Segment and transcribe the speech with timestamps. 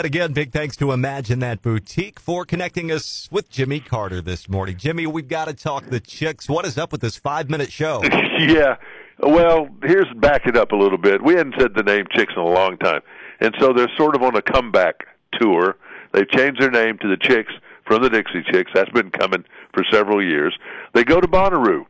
[0.00, 4.48] And again, big thanks to Imagine That Boutique for connecting us with Jimmy Carter this
[4.48, 4.78] morning.
[4.78, 6.48] Jimmy, we've got to talk the chicks.
[6.48, 8.02] What is up with this five minute show?
[8.38, 8.76] yeah.
[9.18, 11.22] Well, here's back it up a little bit.
[11.22, 13.02] We hadn't said the name Chicks in a long time.
[13.40, 15.06] And so they're sort of on a comeback
[15.38, 15.76] tour.
[16.14, 17.52] They've changed their name to the Chicks
[17.84, 18.70] from the Dixie Chicks.
[18.74, 19.44] That's been coming
[19.74, 20.58] for several years.
[20.94, 21.84] They go to Bonnaroo,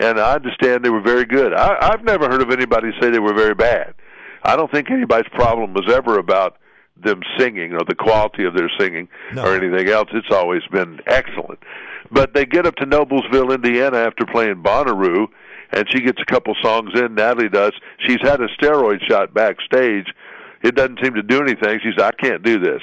[0.00, 1.54] and I understand they were very good.
[1.54, 3.94] I, I've never heard of anybody say they were very bad.
[4.42, 6.58] I don't think anybody's problem was ever about
[7.02, 9.44] them singing or the quality of their singing No.
[9.44, 10.08] or anything else.
[10.12, 11.58] It's always been excellent.
[12.10, 15.26] But they get up to Noblesville, Indiana after playing Bonnaroo,
[15.72, 17.14] and she gets a couple songs in.
[17.14, 17.72] Natalie does.
[18.06, 20.06] She's had a steroid shot backstage.
[20.62, 21.80] It doesn't seem to do anything.
[21.82, 22.80] She said, I can't do this.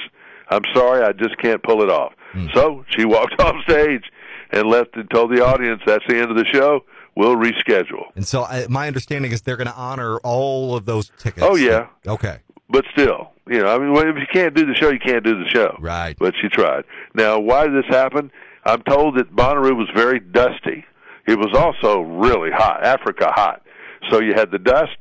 [0.48, 2.12] I'm sorry, I just can't pull it off.
[2.32, 2.48] Hmm.
[2.54, 4.04] So she walked off stage
[4.50, 6.84] and left and told the audience that's the end of the show.
[7.16, 8.04] We'll reschedule.
[8.16, 11.44] And so my understanding is they're going to honor all of those tickets.
[11.48, 11.86] Oh, yeah.
[12.06, 12.38] Okay.
[12.72, 15.44] But still, you know, I mean, if you can't do the show, you can't do
[15.44, 15.76] the show.
[15.78, 16.16] Right.
[16.18, 16.84] But she tried.
[17.14, 18.32] Now, why did this happen?
[18.64, 20.84] I'm told that Bonnaroo was very dusty.
[21.26, 23.62] It was also really hot, Africa hot.
[24.10, 24.96] So you had the dust,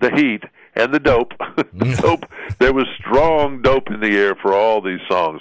[0.00, 0.44] the heat,
[0.76, 1.32] and the dope.
[1.56, 2.00] the mm.
[2.00, 2.26] dope.
[2.60, 5.40] There was strong dope in the air for all these songs.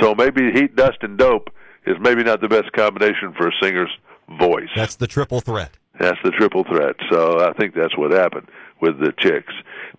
[0.00, 1.48] So maybe heat, dust, and dope
[1.86, 3.90] is maybe not the best combination for a singer's
[4.38, 4.68] voice.
[4.76, 5.78] That's the triple threat.
[5.98, 6.96] That's the triple threat.
[7.10, 8.48] So I think that's what happened
[8.82, 9.54] with the chicks.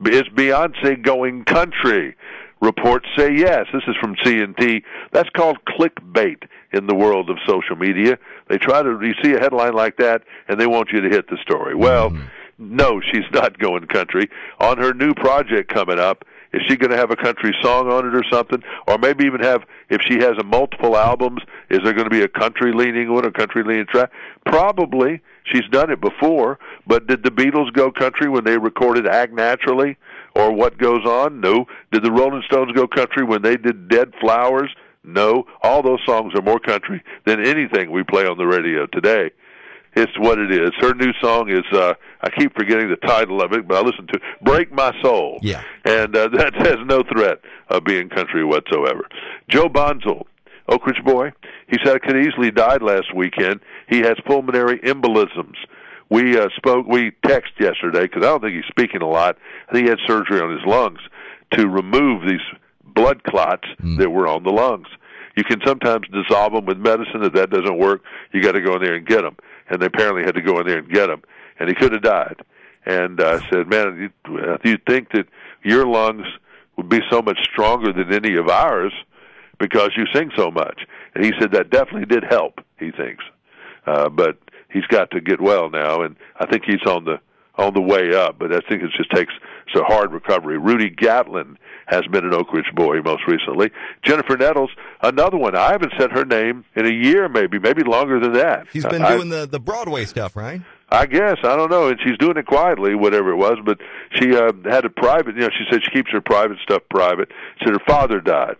[0.06, 2.16] Is Beyonce going country?
[2.62, 3.66] Reports say yes.
[3.74, 4.84] This is from CMT.
[5.12, 8.18] That's called clickbait in the world of social media.
[8.48, 11.30] They try to, you see a headline like that, and they want you to hit
[11.30, 11.76] the story.
[11.76, 12.24] Well, mm-hmm.
[12.58, 14.30] no, she's not going country.
[14.60, 18.08] On her new project coming up, is she going to have a country song on
[18.08, 18.62] it or something?
[18.88, 22.22] Or maybe even have, if she has a multiple albums, is there going to be
[22.22, 24.12] a country leaning one, a country leaning track?
[24.46, 25.22] Probably.
[25.52, 29.98] She's done it before, but did the Beatles go country when they recorded Act Naturally?
[30.36, 31.42] Or What Goes On?
[31.42, 31.66] No.
[31.92, 34.74] Did the Rolling Stones go country when they did Dead Flowers?
[35.04, 35.46] No.
[35.62, 39.32] All those songs are more country than anything we play on the radio today.
[39.96, 40.72] It's what it is.
[40.80, 44.10] Her new song is uh I keep forgetting the title of it, but I listened
[44.14, 45.40] to Break My Soul.
[45.42, 45.62] Yeah.
[45.86, 47.40] And uh, that has no threat
[47.70, 49.08] of being country whatsoever.
[49.50, 50.28] Joe Bonsall,
[50.70, 51.32] Oak Ridge boy,
[51.68, 53.60] he said could easily died last weekend.
[53.90, 55.56] He has pulmonary embolisms.
[56.10, 59.38] We uh, spoke, we text yesterday because I don't think he's speaking a lot.
[59.68, 61.00] I think he had surgery on his lungs
[61.52, 62.42] to remove these
[62.84, 63.68] blood clots
[63.98, 64.88] that were on the lungs.
[65.36, 67.24] You can sometimes dissolve them with medicine.
[67.24, 69.36] If that doesn't work, you got to go in there and get them.
[69.70, 71.24] And they apparently had to go in there and get them.
[71.60, 72.44] And he could have died.
[72.86, 75.26] And uh, I said, man, you, uh, you think that
[75.64, 76.26] your lungs
[76.78, 78.94] would be so much stronger than any of ours
[79.60, 80.82] because you sing so much?
[81.16, 82.60] And he said that definitely did help.
[82.80, 83.24] He thinks,
[83.86, 84.38] uh, but
[84.72, 87.20] he's got to get well now, and I think he's on the
[87.56, 88.40] on the way up.
[88.40, 89.34] But I think it just takes
[89.68, 90.58] it's a hard recovery.
[90.58, 93.72] Rudy Gatlin has been an Oak Ridge boy most recently.
[94.04, 95.56] Jennifer Nettles, another one.
[95.56, 98.68] I haven't said her name in a year, maybe, maybe longer than that.
[98.72, 100.62] She's been I- doing the, the Broadway stuff, right?
[100.94, 103.58] I guess I don't know, and she's doing it quietly, whatever it was.
[103.66, 103.80] But
[104.12, 105.34] she uh, had a private.
[105.34, 107.32] You know, she said she keeps her private stuff private.
[107.64, 108.58] Said her father died,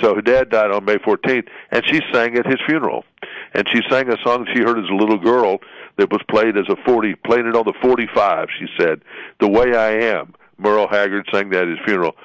[0.00, 3.04] so her dad died on May 14th, and she sang at his funeral.
[3.52, 5.58] And she sang a song she heard as a little girl
[5.98, 8.48] that was played as a 40, played it on the 45.
[8.58, 9.02] She said,
[9.38, 12.16] "The Way I Am." Merle Haggard sang that at his funeral.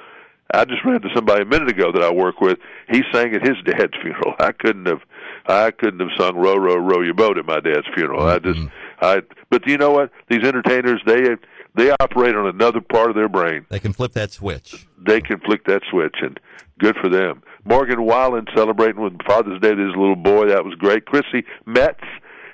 [0.52, 2.58] I just ran to somebody a minute ago that I work with.
[2.88, 4.34] He sang at his dad's funeral.
[4.38, 5.00] I couldn't have,
[5.46, 8.26] I couldn't have sung "Row Row Row Your Boat" at my dad's funeral.
[8.26, 8.60] I just,
[9.04, 9.22] I.
[9.50, 10.10] But you know what?
[10.28, 11.36] These entertainers, they
[11.74, 13.66] they operate on another part of their brain.
[13.68, 14.86] They can flip that switch.
[14.98, 16.38] They can flick that switch, and
[16.78, 17.42] good for them.
[17.64, 20.48] Morgan Wallen celebrating with Father's Day with his little boy.
[20.48, 21.06] That was great.
[21.06, 22.04] Chrissy Metz,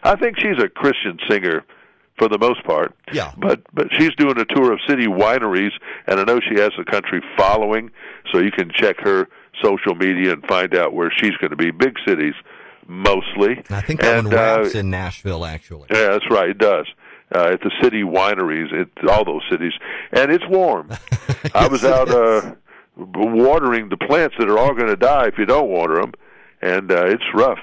[0.02, 1.64] I think she's a Christian singer
[2.18, 2.94] for the most part.
[3.12, 3.32] Yeah.
[3.38, 5.72] But but she's doing a tour of city wineries,
[6.06, 7.90] and I know she has a country following,
[8.30, 9.28] so you can check her
[9.62, 11.70] social media and find out where she's going to be.
[11.70, 12.34] Big cities,
[12.90, 13.62] mostly.
[13.70, 15.86] I think that and, one wraps uh, in Nashville, actually.
[15.90, 16.50] yeah, that's right.
[16.50, 16.86] It does.
[17.32, 19.72] Uh, at the city wineries, at all those cities,
[20.10, 20.90] and it's warm.
[21.54, 22.54] I was out uh,
[22.96, 26.12] watering the plants that are all going to die if you don't water them,
[26.60, 27.60] and uh, it's rough.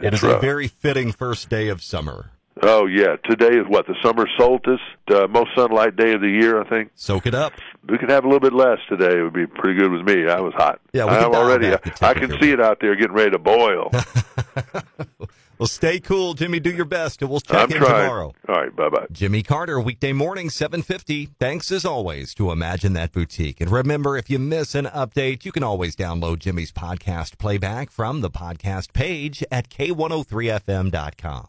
[0.00, 2.30] It It's is a very fitting first day of summer.
[2.62, 4.80] Oh yeah, today is what the summer solstice,
[5.12, 6.60] uh, most sunlight day of the year.
[6.60, 7.52] I think Soak it up.
[7.88, 9.18] we could have a little bit less today.
[9.18, 10.28] It would be pretty good with me.
[10.28, 10.80] I was hot.
[10.92, 11.72] Yeah, I'm already.
[12.00, 13.90] I can see it out there getting ready to boil.
[15.58, 16.60] Well, stay cool, Jimmy.
[16.60, 18.02] Do your best, and we'll check I'm in trying.
[18.04, 18.32] tomorrow.
[18.48, 19.06] All right, bye bye.
[19.10, 21.30] Jimmy Carter, weekday morning, 750.
[21.40, 23.60] Thanks as always to Imagine That Boutique.
[23.60, 28.20] And remember, if you miss an update, you can always download Jimmy's podcast playback from
[28.20, 31.46] the podcast page at k103fm.com.